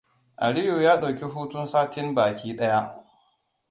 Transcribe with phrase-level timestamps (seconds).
[0.37, 2.95] Aliyu ya ɗauki hutun satin baki ɗaya.